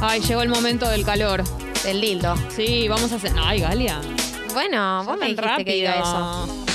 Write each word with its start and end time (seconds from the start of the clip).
Ay, 0.00 0.20
llegó 0.20 0.42
el 0.42 0.48
momento 0.48 0.88
del 0.88 1.04
calor. 1.04 1.44
Del 1.84 2.00
dildo. 2.00 2.34
Sí, 2.54 2.88
vamos 2.88 3.12
a 3.12 3.16
hacer. 3.16 3.32
Ay, 3.42 3.60
Galia. 3.60 4.00
Bueno, 4.52 5.04
vos 5.04 5.18
me 5.18 5.26
dijiste 5.28 5.64
que 5.64 5.74
diga 5.74 5.94
eso. 6.00 6.66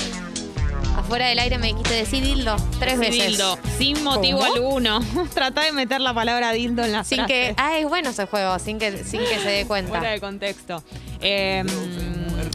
Afuera 0.96 1.26
del 1.28 1.38
aire 1.38 1.58
me 1.58 1.68
dijiste 1.68 1.94
decir 1.94 2.22
dildo 2.24 2.56
tres 2.80 2.94
Sí, 2.94 2.98
veces. 3.00 3.26
dildo, 3.28 3.58
sin 3.78 4.02
motivo 4.02 4.38
¿Cómo? 4.40 4.54
alguno. 4.54 5.00
Trata 5.34 5.62
de 5.62 5.72
meter 5.72 6.00
la 6.00 6.14
palabra 6.14 6.52
dildo 6.52 6.84
en 6.84 6.92
la 6.92 7.04
Sin 7.04 7.26
que. 7.26 7.54
Ah, 7.58 7.78
es 7.78 7.86
bueno 7.86 8.10
ese 8.10 8.26
juego, 8.26 8.58
sin 8.58 8.78
que, 8.78 9.04
sin 9.04 9.20
que 9.20 9.38
se 9.38 9.48
dé 9.48 9.66
cuenta. 9.66 9.90
Fuera 9.90 10.10
de 10.10 10.20
contexto. 10.20 10.82
Eh, 11.20 11.62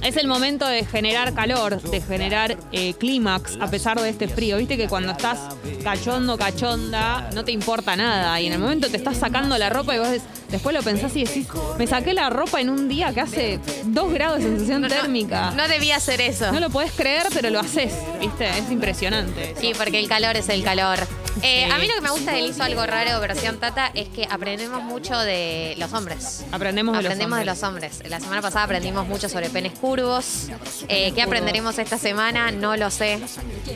es 0.02 0.18
el 0.18 0.28
momento 0.28 0.68
de 0.68 0.86
generar 0.86 1.34
calor, 1.34 1.82
de 1.82 2.02
generar 2.02 2.58
eh, 2.72 2.94
clímax 2.94 3.58
a 3.60 3.68
pesar 3.68 4.00
de 4.02 4.10
este 4.10 4.28
frío. 4.28 4.58
Viste 4.58 4.78
que 4.78 4.88
cuando 4.88 5.12
estás 5.12 5.40
cachondo, 5.84 6.38
cachonda, 6.38 7.30
no 7.34 7.44
te 7.46 7.52
importa 7.52 7.96
nada. 7.96 8.40
Y 8.42 8.48
en 8.48 8.54
el 8.54 8.60
momento 8.60 8.90
te 8.90 8.98
estás 8.98 9.18
sacando 9.18 9.58
la 9.58 9.70
ropa 9.70 9.96
y 9.96 10.00
vos 10.00 10.10
des- 10.10 10.24
después 10.50 10.76
lo 10.76 10.82
pensás 10.82 11.16
y 11.16 11.24
decís, 11.26 11.48
me 11.78 11.88
saqué 11.88 12.14
la 12.14 12.30
ropa 12.30 12.60
en 12.62 12.70
un 12.70 12.90
día 12.90 13.14
que 13.14 13.22
hace 13.22 13.60
dos 13.86 14.12
grados 14.12 14.40
de 14.40 14.46
sensación 14.46 14.82
No, 14.82 14.88
no, 14.90 14.96
térmica. 14.96 15.52
No 15.52 15.68
debía 15.68 15.98
hacer 15.98 16.22
eso. 16.22 16.52
No 16.52 16.60
lo 16.60 16.70
podés 16.70 16.92
creer, 16.92 17.28
pero 17.34 17.50
lo 17.50 17.60
haces, 17.60 17.94
¿viste? 18.20 18.50
Es 18.50 18.72
impresionante. 18.72 19.56
Sí, 19.60 19.72
porque 19.78 20.00
el 20.00 20.08
calor 20.08 20.36
es 20.38 20.50
el 20.50 20.64
calor. 20.64 21.00
Eh. 21.42 21.70
A 21.72 21.78
mí 21.78 21.88
lo 21.88 21.96
que 21.96 22.02
me 22.02 22.12
gusta 22.12 22.34
del 22.34 22.46
hizo 22.46 22.64
algo 22.64 22.86
raro 22.86 23.20
versión 23.20 23.58
Tata 23.58 23.92
es 23.94 24.10
que 24.10 24.28
aprendemos 24.30 24.84
mucho 24.84 25.18
de 25.18 25.76
los 25.78 25.94
hombres. 25.94 26.46
Aprendemos 26.52 26.96
de 26.96 27.04
los 27.04 27.12
Aprendemos 27.12 27.40
de 27.40 27.46
los 27.46 27.64
hombres. 27.64 28.04
La 28.10 28.20
semana 28.20 28.42
pasada 28.42 28.66
aprendimos 28.66 29.08
mucho 29.08 29.30
sobre 29.30 29.50
penes 29.50 29.74
curvos. 29.78 30.50
Eh, 30.88 31.12
¿Qué 31.14 31.22
aprenderemos 31.22 31.78
esta 31.80 31.98
semana? 31.98 32.52
No 32.52 32.76
lo 32.76 32.92
sé. 32.92 33.20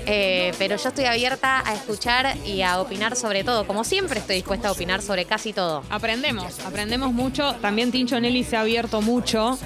Eh, 0.06 0.54
pero 0.58 0.76
yo 0.78 0.90
estoy 0.90 1.06
abierta 1.06 1.64
a 1.66 1.74
escuchar 1.74 2.36
y 2.46 2.62
a 2.62 2.80
opinar 2.80 3.16
sobre 3.16 3.44
todo. 3.44 3.66
Como 3.66 3.84
siempre 3.84 4.20
estoy 4.20 4.36
dispuesta 4.38 4.70
a 4.70 4.72
opinar 4.72 5.02
sobre 5.02 5.26
casi 5.26 5.54
todo. 5.54 5.84
Aprendemos, 5.90 6.60
aprendemos 6.60 7.14
mucho. 7.14 7.56
También 7.56 7.92
Tincho 7.92 8.20
Nelly 8.20 8.44
se 8.44 8.58
ha 8.58 8.62
abierto 8.62 9.02
mucho 9.02 9.58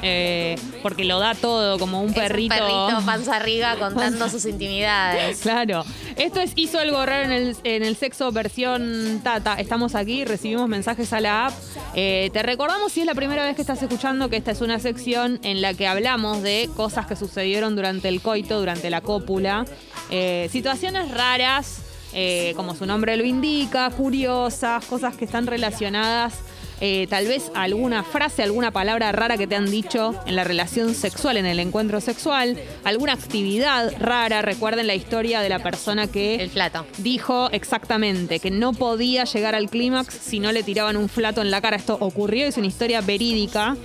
porque 0.83 1.05
lo 1.05 1.19
da 1.19 1.33
todo 1.36 1.80
como 1.80 2.02
un 2.02 2.14
perrito. 2.14 2.53
Es 2.53 2.61
un 2.61 2.67
perrito 2.67 3.05
panza 3.05 3.36
arriba 3.36 3.75
contando 3.77 4.30
sus 4.30 4.45
intimidades. 4.45 5.39
Claro. 5.39 5.83
Esto 6.20 6.42
es 6.42 6.52
Hizo 6.58 6.80
algo 6.80 7.06
raro 7.06 7.23
en 7.23 7.31
el, 7.31 7.56
en 7.64 7.81
el 7.81 7.95
sexo 7.95 8.30
versión 8.34 9.22
Tata. 9.23 9.53
Estamos 9.53 9.95
aquí, 9.95 10.26
recibimos 10.26 10.67
mensajes 10.67 11.14
a 11.14 11.22
la 11.22 11.45
app. 11.45 11.53
Eh, 11.95 12.30
te 12.34 12.44
recordamos 12.44 12.92
si 12.92 13.00
es 13.00 13.06
la 13.06 13.16
primera 13.16 13.45
vez 13.45 13.56
que 13.56 13.61
estás 13.61 13.81
escuchando 13.81 14.30
que 14.30 14.36
esta 14.36 14.52
es 14.52 14.59
una 14.59 14.80
sección 14.80 15.39
en 15.44 15.61
la 15.61 15.73
que 15.73 15.88
hablamos 15.88 16.44
de 16.44 16.70
cosas 16.76 17.06
que 17.06 17.16
sucedieron 17.16 17.78
durante 17.78 18.09
el 18.09 18.20
coito, 18.20 18.59
durante 18.59 18.89
la 18.89 19.00
cópula. 19.00 19.64
Eh, 20.09 20.50
situaciones 20.52 21.09
raras, 21.09 21.84
eh, 22.11 22.52
como 22.58 22.76
su 22.76 22.86
nombre 22.86 23.16
lo 23.16 23.23
indica, 23.23 23.89
curiosas, 23.89 24.86
cosas 24.88 25.16
que 25.16 25.23
están 25.23 25.48
relacionadas 25.48 26.33
eh, 26.81 27.08
tal 27.09 27.27
vez 27.27 27.52
alguna 27.55 28.03
frase, 28.03 28.44
alguna 28.44 28.72
palabra 28.72 29.11
rara 29.11 29.38
que 29.38 29.47
te 29.47 29.55
han 29.55 29.69
dicho 29.69 30.13
en 30.25 30.35
la 30.35 30.44
relación 30.44 30.95
sexual, 30.95 31.38
en 31.38 31.45
el 31.45 31.59
encuentro 31.59 31.99
sexual, 32.02 32.58
alguna 32.83 33.13
actividad 33.13 33.94
rara. 33.99 34.41
Recuerden 34.41 34.88
la 34.88 34.95
historia 34.95 35.41
de 35.41 35.49
la 35.49 35.59
persona 35.59 36.08
que 36.08 36.36
El 36.36 36.49
plato. 36.49 36.86
dijo 36.97 37.49
exactamente 37.52 38.39
que 38.39 38.52
no 38.52 38.73
podía 38.73 39.25
llegar 39.25 39.55
al 39.55 39.69
clímax 39.69 40.13
si 40.13 40.39
no 40.39 40.52
le 40.52 40.63
tiraban 40.63 40.97
un 40.97 41.09
flato 41.09 41.41
en 41.41 41.52
la 41.52 41.61
cara. 41.61 41.77
Esto 41.77 41.97
ocurrió, 41.99 42.45
es 42.47 42.58
una 42.58 42.67
historia 42.67 43.02
verídica. 43.02 43.75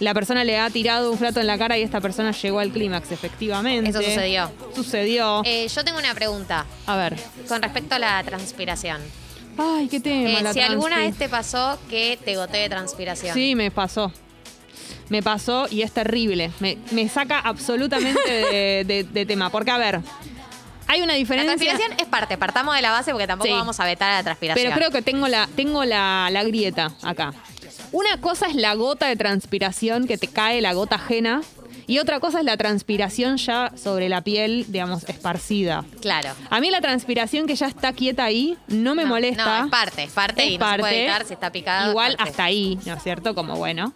La 0.00 0.14
persona 0.14 0.44
le 0.44 0.56
ha 0.58 0.70
tirado 0.70 1.10
un 1.10 1.18
flato 1.18 1.40
en 1.40 1.48
la 1.48 1.58
cara 1.58 1.76
y 1.76 1.82
esta 1.82 2.00
persona 2.00 2.30
llegó 2.30 2.60
al 2.60 2.70
clímax, 2.70 3.10
efectivamente. 3.10 3.90
Eso 3.90 4.00
sucedió. 4.00 4.50
Sucedió. 4.74 5.42
Eh, 5.44 5.66
yo 5.68 5.84
tengo 5.84 5.98
una 5.98 6.14
pregunta 6.14 6.64
A 6.86 6.96
ver. 6.96 7.16
con 7.48 7.60
respecto 7.60 7.96
a 7.96 7.98
la 7.98 8.22
transpiración. 8.22 9.00
Ay, 9.58 9.88
qué 9.88 10.00
tema. 10.00 10.38
Eh, 10.38 10.42
la 10.42 10.52
si 10.52 10.60
alguna 10.60 10.98
vez 10.98 11.16
te 11.16 11.28
pasó 11.28 11.78
que 11.90 12.18
te 12.24 12.36
gotee 12.36 12.62
de 12.62 12.68
transpiración. 12.68 13.34
Sí, 13.34 13.54
me 13.54 13.70
pasó. 13.70 14.12
Me 15.08 15.22
pasó 15.22 15.66
y 15.70 15.82
es 15.82 15.92
terrible. 15.92 16.50
Me, 16.60 16.78
me 16.92 17.08
saca 17.08 17.38
absolutamente 17.40 18.20
de, 18.30 18.84
de- 18.84 19.04
de 19.04 19.26
tema. 19.26 19.50
Porque, 19.50 19.70
a 19.70 19.78
ver, 19.78 20.00
hay 20.86 21.00
una 21.00 21.14
La 21.14 21.18
diferencia. 21.18 21.56
transpiración 21.56 21.92
es 21.98 22.06
parte, 22.06 22.36
partamos 22.38 22.74
de 22.76 22.82
la 22.82 22.90
base 22.90 23.10
porque 23.12 23.26
tampoco 23.26 23.48
Sí. 23.48 23.54
vamos 23.54 23.80
a 23.80 23.84
vetar 23.84 24.10
a 24.10 24.14
la 24.18 24.22
transpiración. 24.22 24.64
Pero 24.64 24.76
creo 24.76 24.90
que 24.90 25.02
tengo 25.02 25.26
la, 25.28 25.48
tengo 25.56 25.84
la, 25.84 26.28
la 26.30 26.44
grieta 26.44 26.92
acá. 27.02 27.32
Una 27.90 28.20
cosa 28.20 28.46
es 28.48 28.54
la 28.54 28.74
gota 28.74 29.06
de 29.06 29.16
transpiración 29.16 30.06
que 30.06 30.18
te 30.18 30.28
cae, 30.28 30.60
la 30.60 30.74
gota 30.74 30.96
ajena. 30.96 31.40
Y 31.88 31.98
otra 31.98 32.20
cosa 32.20 32.38
es 32.40 32.44
la 32.44 32.56
transpiración 32.56 33.38
ya 33.38 33.72
sobre 33.74 34.08
la 34.08 34.20
piel, 34.20 34.66
digamos, 34.68 35.04
esparcida. 35.08 35.84
Claro. 36.00 36.30
A 36.50 36.60
mí 36.60 36.70
la 36.70 36.80
transpiración 36.80 37.46
que 37.46 37.56
ya 37.56 37.66
está 37.66 37.92
quieta 37.94 38.24
ahí 38.24 38.56
no 38.68 38.94
me 38.94 39.02
No, 39.04 39.08
molesta. 39.08 39.60
No, 39.60 39.64
es 39.64 39.70
parte, 39.70 40.02
es 40.04 40.10
parte 40.12 40.44
Es 40.44 40.50
y 40.50 40.58
no 40.58 40.66
se 40.70 40.78
puede 40.78 40.82
parte. 40.82 40.98
evitar 41.04 41.24
si 41.26 41.32
está 41.32 41.50
picado. 41.50 41.90
Igual 41.90 42.14
parte. 42.16 42.30
hasta 42.30 42.44
ahí, 42.44 42.78
¿no 42.84 42.94
es 42.94 43.02
cierto? 43.02 43.34
Como 43.34 43.56
bueno. 43.56 43.92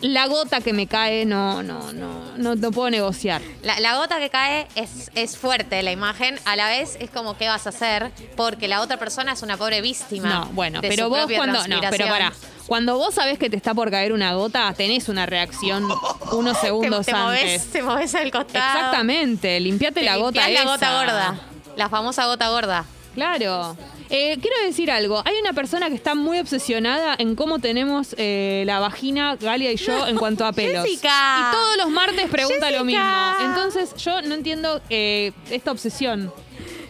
La 0.00 0.26
gota 0.26 0.60
que 0.60 0.72
me 0.72 0.86
cae 0.88 1.24
no, 1.26 1.62
no, 1.62 1.92
no, 1.92 2.36
no, 2.36 2.54
no 2.56 2.70
puedo 2.72 2.90
negociar. 2.90 3.40
La, 3.62 3.78
la 3.78 3.96
gota 3.96 4.18
que 4.18 4.30
cae 4.30 4.66
es, 4.74 5.10
es 5.14 5.36
fuerte 5.36 5.80
la 5.84 5.92
imagen, 5.92 6.38
a 6.44 6.56
la 6.56 6.66
vez 6.68 6.96
es 7.00 7.08
como 7.10 7.36
qué 7.36 7.46
vas 7.46 7.66
a 7.66 7.70
hacer, 7.70 8.10
porque 8.36 8.66
la 8.66 8.80
otra 8.80 8.96
persona 8.98 9.32
es 9.32 9.42
una 9.42 9.56
pobre 9.56 9.80
víctima. 9.80 10.28
No, 10.28 10.46
bueno, 10.54 10.80
de 10.80 10.88
pero 10.88 11.04
su 11.04 11.10
vos 11.10 11.26
cuando. 11.36 11.68
No, 11.68 11.80
pero 11.90 12.06
pará. 12.06 12.32
Cuando 12.66 12.96
vos 12.96 13.14
sabés 13.14 13.38
que 13.38 13.50
te 13.50 13.56
está 13.56 13.74
por 13.74 13.90
caer 13.90 14.12
una 14.12 14.34
gota, 14.34 14.72
tenés 14.76 15.08
una 15.08 15.26
reacción 15.26 15.86
unos 16.32 16.58
segundos 16.58 17.06
te 17.06 17.12
antes. 17.12 17.42
movés, 17.42 17.66
te 17.72 17.82
movés 17.82 18.14
al 18.14 18.30
costado. 18.30 18.76
Exactamente, 18.78 19.60
limpiate 19.60 20.00
Te 20.00 20.06
la 20.06 20.16
gota 20.16 20.46
limpiás 20.46 20.50
la 20.50 20.60
esa. 20.60 20.70
gota 20.90 21.04
gorda. 21.04 21.40
La 21.76 21.88
famosa 21.88 22.26
gota 22.26 22.48
gorda. 22.50 22.84
Claro. 23.14 23.76
Eh, 24.08 24.36
quiero 24.40 24.56
decir 24.64 24.90
algo. 24.90 25.22
Hay 25.24 25.34
una 25.40 25.52
persona 25.54 25.88
que 25.88 25.94
está 25.94 26.14
muy 26.14 26.38
obsesionada 26.38 27.14
en 27.18 27.34
cómo 27.34 27.58
tenemos 27.60 28.14
eh, 28.18 28.62
la 28.66 28.78
vagina, 28.78 29.36
Galia 29.36 29.72
y 29.72 29.76
yo, 29.76 30.06
en 30.06 30.16
cuanto 30.18 30.44
a 30.44 30.52
pelos. 30.54 30.84
Jessica. 30.84 31.48
Y 31.48 31.52
todos 31.54 31.76
los 31.78 31.88
martes 31.90 32.28
pregunta 32.30 32.70
lo 32.70 32.84
mismo. 32.84 33.02
Entonces, 33.40 33.94
yo 33.96 34.20
no 34.22 34.34
entiendo 34.34 34.80
eh, 34.90 35.32
esta 35.50 35.70
obsesión. 35.72 36.32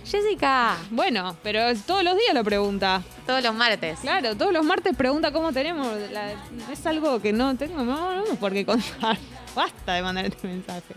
Jessica, 0.05 0.77
Bueno, 0.91 1.37
pero 1.45 1.61
todos 1.87 2.03
los 2.03 2.17
días 2.17 2.35
lo 2.35 2.43
pregunta. 2.43 3.03
todos 3.25 3.43
los 3.43 3.55
martes. 3.55 4.01
Claro, 4.01 4.37
todos 4.37 4.53
los 4.53 4.65
martes 4.65 4.97
pregunta 4.97 5.33
cómo 5.33 5.53
tenemos. 5.53 5.87
la- 6.11 6.33
es 6.73 6.87
algo 6.87 7.23
que 7.23 7.33
no 7.33 7.57
tengo, 7.57 7.83
no, 7.85 8.17
no, 8.17 8.25
por 8.37 8.53
qué 8.53 8.67
contar. 8.67 9.17
Basta 9.55 9.95
de 9.95 10.03
mandar 10.03 10.27
este 10.27 10.47
mensaje. 10.47 10.95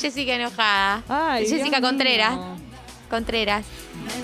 Jessica 0.00 0.34
enojada. 0.34 1.02
Ay, 1.08 1.46
Jessica 1.48 1.80
Contreras. 1.80 2.36
Contreras. 3.10 3.64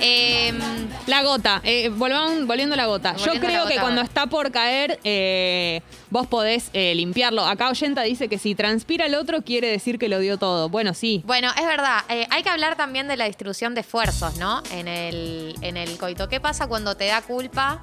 Em, 0.01 0.59
La 1.07 1.23
gota, 1.23 1.61
eh, 1.65 1.89
volvamos- 1.89 2.47
volviendo 2.47 2.75
a 2.75 2.77
la 2.77 2.87
gota. 2.87 3.17
Yo 3.17 3.33
creo 3.41 3.67
que 3.67 3.79
cuando 3.79 4.01
está 4.03 4.27
por 4.27 4.51
caer, 4.53 5.01
eh, 5.05 5.81
vos 6.11 6.27
podés 6.27 6.69
eh, 6.75 6.95
limpiarlo. 6.95 7.45
Acá 7.47 7.71
Oyenta 7.71 8.03
dice 8.03 8.29
que 8.29 8.39
si 8.39 8.55
transpira 8.55 9.07
el 9.07 9.15
otro, 9.15 9.43
quiere 9.43 9.69
decir 9.69 9.99
que 9.99 10.09
lo 10.09 10.19
dio 10.19 10.37
todo. 10.39 10.69
Bueno, 10.69 10.93
sí. 10.95 11.23
Bueno, 11.25 11.51
es 11.59 11.67
verdad. 11.67 12.05
hay 12.09 12.43
que 12.43 12.49
hablar 12.51 12.77
también 12.77 13.09
de 13.09 13.17
la 13.17 13.25
distribución 13.27 13.75
de 13.75 13.81
esfuerzos, 13.83 14.37
¿no? 14.39 14.63
En 14.71 14.87
el, 14.89 15.55
en 15.63 15.77
el 15.79 15.97
coito. 15.99 16.29
¿Qué 16.29 16.41
pasa 16.41 16.67
cuando 16.67 16.95
te 16.97 17.07
da 17.07 17.23
culpa 17.23 17.81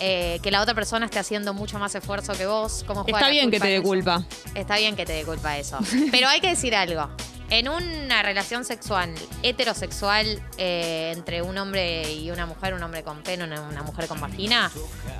eh, 0.00 0.38
que 0.42 0.50
la 0.50 0.60
otra 0.62 0.74
persona 0.74 1.06
esté 1.06 1.18
haciendo 1.18 1.54
mucho 1.54 1.78
más 1.78 1.94
esfuerzo 1.94 2.32
que 2.34 2.46
vos? 2.46 2.84
¿Cómo 2.86 3.02
juega 3.02 3.18
Está 3.18 3.26
la 3.28 3.32
bien 3.32 3.50
que 3.50 3.60
te 3.60 3.68
dé 3.68 3.74
eso? 3.76 3.82
culpa. 3.82 4.24
Está 4.54 4.76
bien 4.76 4.96
que 4.96 5.04
te 5.06 5.12
dé 5.12 5.24
culpa 5.24 5.56
eso. 5.58 5.78
Pero 6.10 6.28
hay 6.28 6.40
que 6.40 6.48
decir 6.48 6.74
algo. 6.74 7.08
En 7.48 7.68
una 7.68 8.22
relación 8.22 8.64
sexual, 8.64 9.14
heterosexual, 9.42 10.42
eh, 10.58 11.12
entre 11.14 11.42
un 11.42 11.56
hombre 11.58 12.12
y 12.12 12.30
una 12.32 12.44
mujer, 12.44 12.74
un 12.74 12.82
hombre 12.82 13.04
con 13.04 13.22
pene, 13.22 13.44
una, 13.44 13.60
una 13.62 13.82
mujer 13.84 14.08
con 14.08 14.20
vagina, 14.20 14.70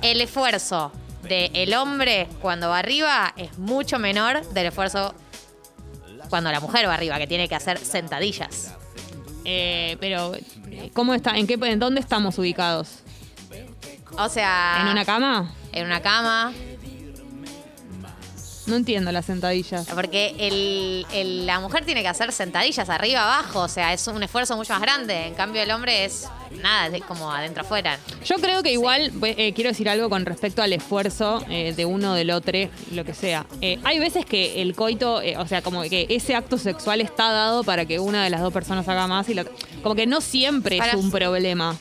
el 0.01 0.19
esfuerzo 0.19 0.91
del 1.23 1.73
hombre 1.73 2.27
cuando 2.41 2.69
va 2.69 2.79
arriba 2.79 3.33
es 3.37 3.57
mucho 3.57 3.97
menor 3.99 4.45
del 4.49 4.67
esfuerzo 4.67 5.13
cuando 6.29 6.51
la 6.51 6.59
mujer 6.59 6.87
va 6.87 6.93
arriba, 6.93 7.17
que 7.17 7.27
tiene 7.27 7.47
que 7.47 7.55
hacer 7.55 7.77
sentadillas. 7.79 8.73
Eh, 9.45 9.95
pero, 9.99 10.33
¿cómo 10.93 11.13
está? 11.13 11.37
¿En, 11.37 11.47
qué, 11.47 11.53
¿En 11.61 11.79
dónde 11.79 12.01
estamos 12.01 12.37
ubicados? 12.37 12.99
O 14.17 14.29
sea, 14.29 14.79
¿En 14.81 14.87
una 14.87 15.05
cama? 15.05 15.51
en 15.73 15.85
una 15.85 16.01
cama, 16.01 16.53
No 18.65 18.75
entiendo 18.75 19.13
las 19.13 19.25
sentadillas. 19.25 19.87
porque 19.95 20.35
el- 20.39 21.05
el- 21.13 21.45
la 21.45 21.61
mujer 21.61 21.85
tiene 21.85 22.01
que 22.01 22.09
hacer 22.09 22.33
sentadillas 22.33 22.89
arriba, 22.89 23.21
abajo, 23.23 23.61
o 23.61 23.67
sea, 23.69 23.93
es 23.93 24.05
un 24.07 24.21
esfuerzo 24.23 24.57
mucho 24.57 24.73
más 24.73 24.81
grande. 24.81 25.27
En 25.27 25.35
cambio, 25.35 25.61
el 25.61 25.71
hombre 25.71 26.03
es 26.03 26.27
nada, 26.61 26.87
es 26.87 27.01
como 27.05 27.31
adentro 27.31 27.61
afuera. 27.61 27.97
Yo 28.25 28.35
creo 28.35 28.63
que 28.63 28.73
igual, 28.73 29.13
eh, 29.23 29.53
quiero 29.53 29.69
decir 29.69 29.87
algo 29.87 30.09
con 30.09 30.25
respecto 30.25 30.61
al 30.61 30.73
esfuerzo 30.73 31.45
eh, 31.49 31.73
de 31.77 31.85
uno 31.85 32.13
del 32.13 32.29
otro, 32.31 32.57
lo 32.91 33.05
que 33.05 33.13
sea. 33.13 33.45
Eh, 33.61 33.79
hay 33.85 33.99
veces 33.99 34.25
que 34.25 34.61
el 34.61 34.75
coito, 34.75 35.21
eh, 35.21 35.37
o 35.37 35.47
sea, 35.47 35.61
como 35.61 35.81
que 35.83 36.05
ese 36.09 36.35
acto 36.35 36.57
sexual 36.57 36.99
está 36.99 37.31
dado 37.31 37.63
para 37.63 37.85
que 37.85 37.99
una 37.99 38.21
de 38.25 38.29
las 38.29 38.41
dos 38.41 38.51
personas 38.51 38.85
haga 38.89 39.07
más 39.07 39.29
y 39.29 39.33
la 39.33 39.45
como 39.81 39.95
que 39.95 40.07
no 40.07 40.19
siempre 40.19 40.77
Para- 40.77 40.91
es 40.91 40.97
un 40.97 41.09
problema. 41.09 41.77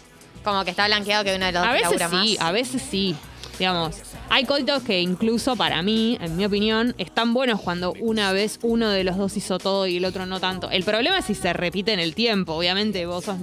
Como 0.46 0.64
que 0.64 0.70
está 0.70 0.86
blanqueado 0.86 1.24
que 1.24 1.34
uno 1.34 1.44
de 1.46 1.50
los 1.52 1.62
A 1.64 1.72
veces 1.72 2.00
sí, 2.08 2.36
más. 2.38 2.48
a 2.48 2.52
veces 2.52 2.82
sí. 2.88 3.16
Digamos, 3.58 3.96
hay 4.28 4.44
coitos 4.44 4.82
que 4.84 5.00
incluso 5.00 5.56
para 5.56 5.82
mí, 5.82 6.16
en 6.20 6.36
mi 6.36 6.44
opinión, 6.44 6.94
están 6.98 7.34
buenos 7.34 7.60
cuando 7.60 7.94
una 7.98 8.30
vez 8.30 8.60
uno 8.62 8.90
de 8.90 9.02
los 9.02 9.16
dos 9.16 9.36
hizo 9.36 9.58
todo 9.58 9.88
y 9.88 9.96
el 9.96 10.04
otro 10.04 10.24
no 10.26 10.38
tanto. 10.38 10.70
El 10.70 10.84
problema 10.84 11.18
es 11.18 11.24
si 11.24 11.34
se 11.34 11.52
repite 11.52 11.92
en 11.92 11.98
el 11.98 12.14
tiempo. 12.14 12.52
Obviamente 12.52 13.06
vos 13.06 13.24
sos- 13.24 13.38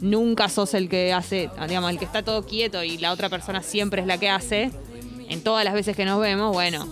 nunca 0.00 0.48
sos 0.48 0.72
el 0.74 0.88
que 0.88 1.12
hace, 1.12 1.50
digamos, 1.68 1.90
el 1.90 1.98
que 1.98 2.04
está 2.06 2.22
todo 2.22 2.46
quieto 2.46 2.82
y 2.82 2.96
la 2.98 3.12
otra 3.12 3.28
persona 3.28 3.62
siempre 3.62 4.00
es 4.00 4.06
la 4.06 4.16
que 4.16 4.30
hace. 4.30 4.70
en 5.28 5.42
todas 5.42 5.62
las 5.66 5.74
veces 5.74 5.94
que 5.94 6.06
nos 6.06 6.18
vemos, 6.20 6.54
bueno, 6.54 6.88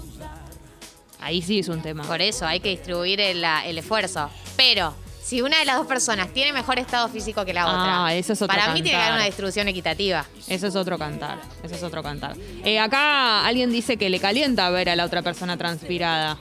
ahí 1.20 1.40
sí 1.40 1.60
es 1.60 1.68
un 1.68 1.80
tema. 1.80 2.02
Por 2.04 2.20
eso 2.20 2.44
hay 2.46 2.60
que 2.60 2.68
distribuir 2.68 3.18
el 3.20 3.42
esfuerzo. 3.78 4.28
Pero 4.56 4.92
si 5.26 5.42
una 5.42 5.58
de 5.58 5.64
las 5.64 5.76
dos 5.76 5.88
personas 5.88 6.28
tiene 6.32 6.52
mejor 6.52 6.78
estado 6.78 7.08
físico 7.08 7.44
que 7.44 7.52
la 7.52 7.64
Ah, 7.64 8.02
otra, 8.04 8.14
eso 8.14 8.32
es 8.32 8.40
otro 8.42 8.54
para 8.56 8.68
mí 8.72 8.80
tiene 8.80 8.90
que 8.90 8.94
haber 8.94 9.06
cantar. 9.08 9.18
una 9.18 9.26
distribución 9.26 9.66
equitativa. 9.66 10.24
Eso 10.46 10.68
es 10.68 10.76
otro 10.76 10.98
cantar, 10.98 11.38
eso 11.64 11.74
es 11.74 11.82
otro 11.82 12.00
cantar. 12.02 12.36
Eh, 12.64 12.78
acá 12.78 13.44
alguien 13.44 13.72
dice 13.72 13.96
que 13.96 14.08
le 14.08 14.20
calienta 14.20 14.70
ver 14.70 14.88
a 14.88 14.94
la 14.94 15.04
otra 15.04 15.22
persona 15.22 15.56
transpirada. 15.56 16.38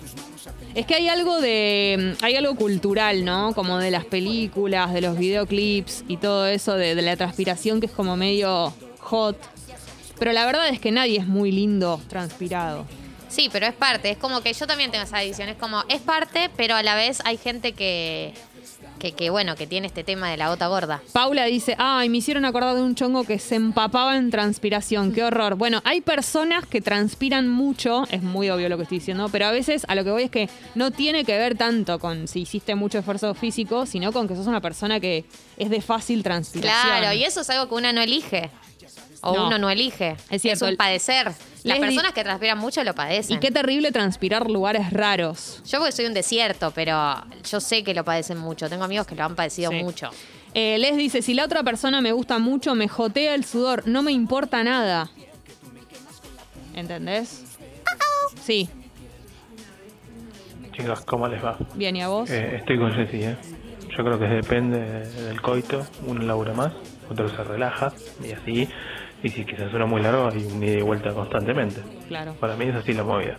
Es 0.75 0.85
que 0.85 0.93
hay 0.93 1.07
algo 1.07 1.41
de. 1.41 2.15
hay 2.21 2.35
algo 2.35 2.53
cultural, 2.55 3.25
¿no? 3.25 3.53
Como 3.55 3.79
de 3.79 3.89
las 3.89 4.05
películas, 4.05 4.93
de 4.93 5.01
los 5.01 5.17
videoclips 5.17 6.03
y 6.07 6.17
todo 6.17 6.45
eso 6.45 6.75
de, 6.75 6.93
de 6.93 7.01
la 7.01 7.15
transpiración 7.15 7.79
que 7.79 7.87
es 7.87 7.91
como 7.93 8.15
medio 8.17 8.71
hot. 8.99 9.37
Pero 10.19 10.31
la 10.31 10.45
verdad 10.45 10.67
es 10.69 10.79
que 10.79 10.91
nadie 10.91 11.17
es 11.19 11.27
muy 11.27 11.51
lindo 11.51 11.99
transpirado. 12.07 12.85
Sí, 13.35 13.49
pero 13.51 13.65
es 13.67 13.73
parte. 13.73 14.11
Es 14.11 14.17
como 14.17 14.39
que 14.39 14.53
yo 14.53 14.65
también 14.65 14.91
tengo 14.91 15.03
esa 15.03 15.21
edición. 15.21 15.49
Es 15.49 15.57
como, 15.57 15.83
es 15.89 15.99
parte, 15.99 16.49
pero 16.55 16.75
a 16.75 16.83
la 16.83 16.95
vez 16.95 17.21
hay 17.25 17.35
gente 17.35 17.73
que, 17.73 18.33
que, 18.97 19.11
que, 19.11 19.29
bueno, 19.29 19.57
que 19.57 19.67
tiene 19.67 19.87
este 19.87 20.05
tema 20.05 20.29
de 20.29 20.37
la 20.37 20.47
gota 20.47 20.67
gorda. 20.67 21.01
Paula 21.11 21.43
dice, 21.43 21.75
ay, 21.77 22.07
me 22.07 22.19
hicieron 22.19 22.45
acordar 22.45 22.75
de 22.75 22.81
un 22.81 22.95
chongo 22.95 23.25
que 23.25 23.37
se 23.37 23.55
empapaba 23.55 24.15
en 24.15 24.31
transpiración, 24.31 25.11
qué 25.11 25.21
horror. 25.21 25.55
Bueno, 25.55 25.81
hay 25.83 25.99
personas 25.99 26.65
que 26.65 26.79
transpiran 26.79 27.49
mucho, 27.49 28.05
es 28.09 28.23
muy 28.23 28.49
obvio 28.49 28.69
lo 28.69 28.77
que 28.77 28.83
estoy 28.83 28.99
diciendo, 28.99 29.27
pero 29.29 29.47
a 29.47 29.51
veces 29.51 29.85
a 29.89 29.95
lo 29.95 30.05
que 30.05 30.11
voy 30.11 30.23
es 30.23 30.31
que 30.31 30.49
no 30.73 30.91
tiene 30.91 31.25
que 31.25 31.37
ver 31.37 31.57
tanto 31.57 31.99
con 31.99 32.29
si 32.29 32.43
hiciste 32.43 32.73
mucho 32.75 32.99
esfuerzo 32.99 33.33
físico, 33.33 33.85
sino 33.85 34.13
con 34.13 34.29
que 34.29 34.35
sos 34.37 34.47
una 34.47 34.61
persona 34.61 35.01
que 35.01 35.25
es 35.57 35.69
de 35.69 35.81
fácil 35.81 36.23
transpiración. 36.23 36.97
Claro, 36.99 37.13
y 37.13 37.25
eso 37.25 37.41
es 37.41 37.49
algo 37.49 37.67
que 37.67 37.75
uno 37.75 37.91
no 37.91 38.01
elige. 38.01 38.49
O 39.21 39.35
No. 39.35 39.47
uno 39.47 39.57
no 39.57 39.69
elige. 39.69 40.15
Es 40.29 40.41
cierto. 40.41 40.65
un 40.67 40.75
padecer. 40.75 41.25
Las 41.27 41.35
Les 41.63 41.75
di- 41.75 41.81
personas 41.95 42.13
que 42.13 42.23
transpiran 42.23 42.57
mucho 42.59 42.83
lo 42.83 42.93
padecen. 42.93 43.37
Y 43.37 43.39
qué 43.39 43.49
terrible 43.51 43.91
transpirar 43.91 44.49
lugares 44.49 44.91
raros. 44.93 45.61
Yo 45.65 45.79
porque 45.79 45.91
soy 45.93 46.05
un 46.05 46.13
desierto, 46.13 46.71
pero 46.71 47.23
yo 47.49 47.59
sé 47.59 47.83
que 47.83 47.93
lo 47.95 48.03
padecen 48.03 48.37
mucho. 48.37 48.69
Tengo 48.69 48.83
amigos 48.83 49.07
que 49.07 49.15
lo 49.15 49.23
han 49.23 49.35
padecido 49.35 49.71
Sí. 49.71 49.77
mucho. 49.83 50.09
Eh, 50.53 50.77
Les 50.79 50.95
dice, 50.95 51.21
si 51.21 51.33
la 51.33 51.43
otra 51.45 51.63
persona 51.63 52.01
me 52.01 52.11
gusta 52.11 52.37
mucho, 52.39 52.75
me 52.75 52.87
jotea 52.87 53.33
el 53.35 53.43
sudor, 53.45 53.87
no 53.87 54.03
me 54.03 54.11
importa 54.11 54.63
nada. 54.63 55.09
¿Entendés? 56.75 57.43
Sí, 58.43 58.69
Chicos, 60.73 61.01
¿cómo 61.05 61.27
les 61.27 61.43
va? 61.43 61.57
bien, 61.75 61.95
¿y 61.95 62.01
a 62.01 62.09
vos? 62.09 62.29
Eh, 62.29 62.57
estoy 62.57 62.77
con 62.77 62.93
Jessy, 62.93 63.23
¿eh? 63.23 63.37
Yo 63.97 64.03
creo 64.03 64.19
que 64.19 64.25
depende 64.25 64.77
del 64.79 65.41
coito. 65.41 65.85
Uno 66.05 66.21
labura 66.23 66.53
más, 66.53 66.73
otro 67.09 67.29
se 67.29 67.43
relaja 67.43 67.93
y 68.23 68.31
así. 68.31 68.69
Y 69.23 69.29
si 69.29 69.45
quizás 69.45 69.69
suena 69.71 69.85
muy 69.85 70.01
largo, 70.01 70.29
hay 70.31 70.43
un 70.45 70.63
ida 70.63 70.77
y 70.79 70.81
vuelta 70.81 71.11
constantemente. 71.13 71.81
Claro. 72.07 72.33
Para 72.35 72.55
mí 72.55 72.65
es 72.65 72.75
así 72.75 72.93
la 72.93 73.03
movida. 73.03 73.37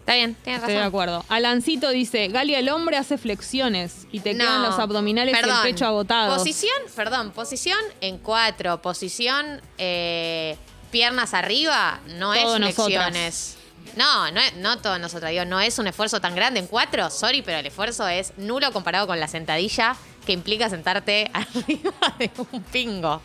Está 0.00 0.14
bien, 0.16 0.34
tienes 0.34 0.60
Estoy 0.60 0.74
de 0.74 0.80
razón. 0.80 0.88
acuerdo. 0.88 1.24
Alancito 1.30 1.88
dice, 1.88 2.28
Galia, 2.28 2.58
el 2.58 2.68
hombre 2.68 2.98
hace 2.98 3.16
flexiones 3.16 4.06
y 4.12 4.20
te 4.20 4.36
quedan 4.36 4.62
los 4.62 4.78
abdominales 4.78 5.34
Perdón. 5.34 5.56
y 5.64 5.66
el 5.68 5.74
pecho 5.74 5.86
agotados. 5.86 6.36
Posición, 6.36 6.76
perdón, 6.94 7.30
posición 7.30 7.78
en 8.02 8.18
cuatro, 8.18 8.82
posición 8.82 9.62
eh, 9.78 10.58
piernas 10.90 11.32
arriba, 11.32 12.00
no 12.18 12.34
Todo 12.34 12.54
es 12.56 12.60
nosotras. 12.60 13.04
flexiones. 13.08 13.58
No, 13.96 14.30
no, 14.30 14.40
es- 14.40 14.56
no 14.56 14.76
todos 14.78 15.00
nosotros, 15.00 15.30
digo, 15.30 15.44
no 15.46 15.58
es 15.60 15.78
un 15.78 15.86
esfuerzo 15.86 16.20
tan 16.20 16.34
grande 16.34 16.60
en 16.60 16.66
cuatro, 16.66 17.08
sorry, 17.10 17.40
pero 17.40 17.58
el 17.58 17.66
esfuerzo 17.66 18.06
es 18.08 18.34
nulo 18.36 18.72
comparado 18.72 19.06
con 19.06 19.18
la 19.20 19.28
sentadilla 19.28 19.96
que 20.24 20.32
implica 20.32 20.68
sentarte 20.68 21.30
arriba 21.32 21.92
de 22.18 22.30
un 22.52 22.62
pingo. 22.62 23.20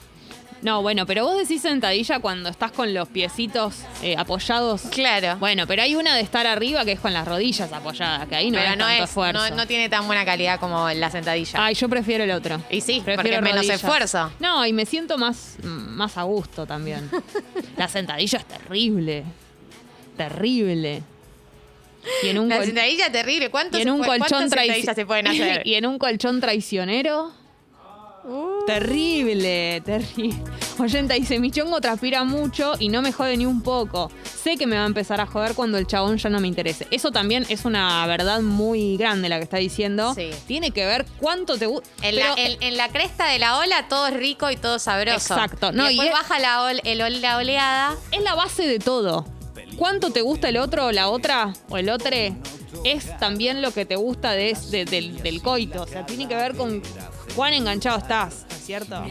No, 0.62 0.81
bueno, 0.81 1.06
pero 1.06 1.24
vos 1.24 1.38
decís 1.38 1.62
sentadilla 1.62 2.19
cuando 2.19 2.50
estás 2.50 2.72
con 2.74 2.94
los 2.94 3.07
piecitos 3.07 3.75
eh, 4.01 4.16
apoyados. 4.18 4.81
Claro. 4.92 5.38
Bueno, 5.38 5.66
pero 5.68 5.81
hay 5.81 5.96
una 5.96 6.16
de 6.16 6.22
estar 6.22 6.46
arriba 6.46 6.84
que 6.84 6.92
es 6.94 7.00
con 7.00 7.13
las 7.13 7.25
rodillas 7.25 7.72
apoyadas, 7.72 8.28
que 8.28 8.36
ahí 8.36 8.51
no 8.51 8.57
pero 8.57 8.72
no 8.72 8.86
tanto 8.86 9.04
es, 9.04 9.10
esfuerzo. 9.10 9.50
no, 9.50 9.56
no 9.56 9.68
tiene 9.68 9.88
tan 9.88 10.06
buena 10.06 10.25
calidad 10.25 10.60
como 10.60 10.90
la 10.90 11.10
sentadilla. 11.10 11.63
Ay, 11.63 11.75
yo 11.75 11.88
prefiero 11.88 12.25
el 12.25 12.31
otro. 12.31 12.62
Y 12.69 12.81
sí, 12.81 13.01
Prefiero 13.04 13.38
porque 13.38 13.54
menos 13.54 13.69
esfuerzo. 13.69 14.31
No, 14.40 14.66
y 14.66 14.74
me 14.74 14.86
siento 14.86 15.18
más, 15.18 15.57
más 15.63 16.18
a 16.18 16.24
gusto 16.24 16.66
también. 16.66 17.10
la 17.78 17.88
sentadilla 17.88 18.40
es 18.40 18.46
terrible. 18.46 19.24
Terrible. 20.18 21.04
Y 22.23 22.29
en 22.29 22.39
un 22.39 22.50
la 22.50 22.63
sentadilla 22.63 23.11
terrible. 23.11 23.50
¿Cuántos 23.50 23.79
y 23.79 23.83
en 23.83 23.89
un 23.91 24.03
colchón 24.03 24.50
sentadillas 24.50 24.95
se 24.95 25.06
pueden 25.06 25.27
hacer? 25.27 25.61
y 25.65 25.75
en 25.75 25.85
un 25.85 25.97
colchón 26.00 26.39
traicionero. 26.41 27.31
Uh. 28.25 28.65
Terrible, 28.67 29.81
terrible. 29.85 30.35
Oyenta 30.77 31.13
dice, 31.15 31.39
mi 31.39 31.51
chongo 31.51 31.81
transpira 31.81 32.23
mucho 32.23 32.73
y 32.79 32.89
no 32.89 33.01
me 33.01 33.11
jode 33.11 33.35
ni 33.38 33.45
un 33.45 33.61
poco. 33.61 34.11
Sé 34.23 34.56
que 34.57 34.67
me 34.67 34.75
va 34.77 34.83
a 34.83 34.85
empezar 34.85 35.19
a 35.19 35.25
joder 35.25 35.53
cuando 35.56 35.77
el 35.77 35.88
chabón 35.88 36.17
ya 36.17 36.29
no 36.29 36.39
me 36.39 36.47
interese. 36.47 36.85
Eso 36.91 37.11
también 37.11 37.45
es 37.50 37.65
una 37.65 38.06
verdad 38.07 38.41
muy 38.41 38.97
grande 38.97 39.29
la 39.29 39.38
que 39.38 39.44
está 39.44 39.57
diciendo. 39.57 40.13
Sí. 40.13 40.29
Tiene 40.47 40.71
que 40.71 40.85
ver 40.85 41.05
cuánto 41.19 41.57
te 41.57 41.65
gusta. 41.65 41.89
En, 42.01 42.15
la, 42.17 42.33
en- 42.38 42.62
en 42.62 42.77
la 42.77 42.89
cresta 42.89 43.25
de 43.27 43.39
la 43.39 43.57
ola 43.57 43.88
todo 43.88 44.07
es 44.07 44.13
rico 44.13 44.50
y 44.51 44.57
todo 44.57 44.79
sabroso. 44.79 45.33
Exacto. 45.33 45.71
No, 45.71 45.83
y 45.89 45.94
y 45.94 45.97
después 45.97 46.07
es- 46.09 46.13
baja 46.13 46.39
la, 46.39 46.62
ol- 46.63 46.81
el 46.83 47.01
ol- 47.01 47.21
la 47.21 47.38
oleada. 47.38 47.95
es 48.12 48.21
la 48.21 48.35
base 48.35 48.67
de 48.67 48.79
todo. 48.79 49.25
¿Cuánto 49.79 50.11
te 50.11 50.19
gusta 50.21 50.49
el 50.49 50.57
otro 50.57 50.87
o 50.87 50.91
la 50.91 51.07
otra 51.07 51.53
o 51.69 51.77
el 51.77 51.89
otro? 51.89 52.09
Es 52.83 53.17
también 53.17 53.61
lo 53.61 53.71
que 53.71 53.85
te 53.85 53.95
gusta 53.95 54.33
de, 54.33 54.53
de- 54.71 54.83
del, 55.23 55.41
coito. 55.41 55.83
O 55.83 55.87
sea, 55.87 56.05
tiene 56.05 56.27
que 56.27 56.35
ver 56.35 56.55
con 56.57 56.81
cuán 57.33 57.53
enganchado 57.53 57.97
estás, 57.97 58.45
¿no 58.49 58.55
es 58.57 58.65
cierto? 58.65 59.01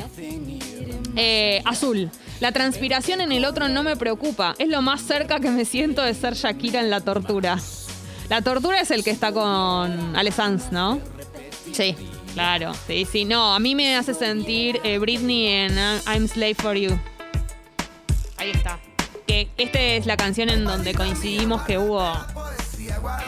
Eh, 1.17 1.63
azul. 1.65 2.11
La 2.41 2.53
transpiración 2.53 3.23
en 3.23 3.33
el 3.33 3.47
otro 3.47 3.71
no 3.71 3.83
me 3.83 3.97
preocupa. 3.97 4.55
Es 4.59 4.69
lo 4.69 4.83
más 4.83 5.01
cerca 5.01 5.41
que 5.41 5.51
me 5.51 5.65
siento 5.65 6.03
de 6.03 6.13
ser 6.13 6.35
Shakira 6.35 6.81
en 6.81 6.91
la 6.91 7.01
tortura. 7.01 7.59
La 8.29 8.43
tortura 8.43 8.79
es 8.83 8.91
el 8.91 9.03
que 9.03 9.11
está 9.11 9.33
con 9.33 10.15
Ale 10.15 10.33
¿no? 10.71 11.01
Sí. 11.73 11.97
Claro, 12.35 12.75
sí, 12.87 13.07
sí. 13.11 13.25
No, 13.25 13.55
a 13.55 13.59
mí 13.59 13.75
me 13.75 13.97
hace 13.97 14.13
sentir 14.13 14.81
eh, 14.85 14.99
Britney 14.99 15.47
en 15.47 15.73
uh, 15.79 16.01
I'm 16.07 16.29
Slave 16.29 16.55
for 16.57 16.77
You. 16.77 16.91
Ahí 18.37 18.51
está. 18.51 18.79
Esta 19.57 19.81
es 19.81 20.07
la 20.07 20.17
canción 20.17 20.49
en 20.51 20.65
donde 20.65 20.95
coincidimos 20.95 21.63
que 21.63 21.79
hubo, 21.79 22.13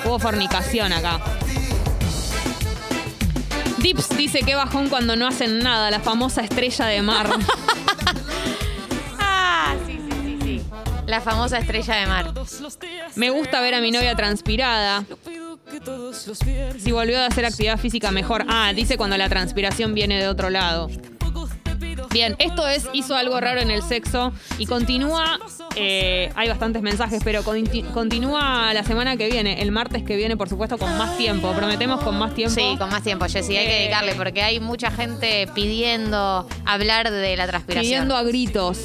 hubo 0.04 0.18
fornicación 0.18 0.92
acá. 0.92 1.20
Dips 3.78 4.16
dice 4.16 4.40
que 4.40 4.54
bajón 4.54 4.88
cuando 4.88 5.14
no 5.14 5.26
hacen 5.26 5.60
nada, 5.60 5.90
la 5.90 6.00
famosa 6.00 6.42
estrella 6.42 6.86
de 6.86 7.02
mar. 7.02 7.30
Ah, 9.22 9.74
sí, 9.86 10.00
sí, 10.08 10.18
sí, 10.22 10.38
sí. 10.42 10.62
La 11.06 11.20
famosa 11.20 11.58
estrella 11.58 11.96
de 11.96 12.06
mar. 12.06 12.32
Me 13.14 13.30
gusta 13.30 13.60
ver 13.60 13.74
a 13.74 13.80
mi 13.80 13.90
novia 13.90 14.16
transpirada. 14.16 15.04
Si 16.78 16.92
volvió 16.92 17.20
a 17.20 17.26
hacer 17.26 17.44
actividad 17.44 17.78
física 17.78 18.10
mejor. 18.10 18.44
Ah, 18.48 18.72
dice 18.74 18.96
cuando 18.96 19.16
la 19.16 19.28
transpiración 19.28 19.94
viene 19.94 20.18
de 20.18 20.28
otro 20.28 20.50
lado. 20.50 20.90
Bien, 22.12 22.34
esto 22.40 22.66
es 22.66 22.88
hizo 22.92 23.14
algo 23.14 23.40
raro 23.40 23.60
en 23.60 23.70
el 23.70 23.82
sexo 23.82 24.32
y 24.58 24.66
continúa, 24.66 25.38
eh, 25.76 26.32
hay 26.34 26.48
bastantes 26.48 26.82
mensajes, 26.82 27.20
pero 27.22 27.44
conti- 27.44 27.84
continúa 27.92 28.74
la 28.74 28.82
semana 28.82 29.16
que 29.16 29.30
viene, 29.30 29.62
el 29.62 29.70
martes 29.70 30.02
que 30.02 30.16
viene, 30.16 30.36
por 30.36 30.48
supuesto, 30.48 30.76
con 30.76 30.98
más 30.98 31.16
tiempo. 31.16 31.52
Prometemos 31.52 32.00
con 32.02 32.18
más 32.18 32.34
tiempo. 32.34 32.54
Sí, 32.54 32.74
con 32.78 32.90
más 32.90 33.04
tiempo, 33.04 33.26
Jessy. 33.26 33.56
Hay 33.56 33.66
que 33.66 33.76
Eh, 33.76 33.80
dedicarle 33.82 34.14
porque 34.16 34.42
hay 34.42 34.58
mucha 34.58 34.90
gente 34.90 35.46
pidiendo 35.54 36.48
hablar 36.66 37.12
de 37.12 37.36
la 37.36 37.46
transpiración. 37.46 37.84
Pidiendo 37.90 38.16
a 38.16 38.22
gritos. 38.24 38.80